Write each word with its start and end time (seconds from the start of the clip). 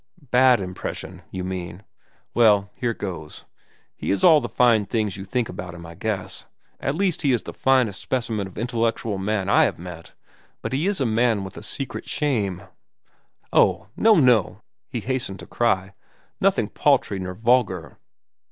"Bad 0.31 0.59
impression, 0.61 1.21
you 1.29 1.43
mean? 1.43 1.83
Well, 2.33 2.71
here 2.73 2.95
goes. 2.95 3.45
He 3.95 4.09
is 4.09 4.23
all 4.23 4.41
the 4.41 4.49
fine 4.49 4.87
things 4.87 5.15
you 5.15 5.23
think 5.23 5.47
about 5.47 5.75
him, 5.75 5.85
I 5.85 5.93
guess. 5.93 6.47
At 6.79 6.95
least, 6.95 7.21
he 7.21 7.31
is 7.33 7.43
the 7.43 7.53
finest 7.53 8.01
specimen 8.01 8.47
of 8.47 8.57
intellectual 8.57 9.19
man 9.19 9.47
I 9.47 9.65
have 9.65 9.77
met; 9.77 10.13
but 10.63 10.73
he 10.73 10.87
is 10.87 11.01
a 11.01 11.05
man 11.05 11.43
with 11.43 11.55
a 11.55 11.61
secret 11.61 12.09
shame." 12.09 12.63
"Oh, 13.53 13.89
no, 13.95 14.15
no!" 14.15 14.61
he 14.89 15.01
hastened 15.01 15.37
to 15.41 15.45
cry. 15.45 15.93
"Nothing 16.39 16.67
paltry 16.69 17.19
nor 17.19 17.35
vulgar. 17.35 17.99